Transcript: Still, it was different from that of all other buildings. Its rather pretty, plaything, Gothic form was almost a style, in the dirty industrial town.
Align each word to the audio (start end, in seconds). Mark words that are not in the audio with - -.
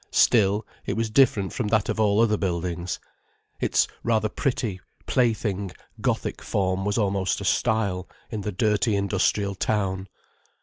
Still, 0.09 0.65
it 0.87 0.97
was 0.97 1.11
different 1.11 1.53
from 1.53 1.67
that 1.67 1.87
of 1.87 1.99
all 1.99 2.19
other 2.21 2.35
buildings. 2.35 2.99
Its 3.59 3.87
rather 4.01 4.29
pretty, 4.29 4.81
plaything, 5.05 5.69
Gothic 6.01 6.41
form 6.41 6.85
was 6.85 6.97
almost 6.97 7.39
a 7.39 7.45
style, 7.45 8.09
in 8.31 8.41
the 8.41 8.51
dirty 8.51 8.95
industrial 8.95 9.53
town. 9.53 10.07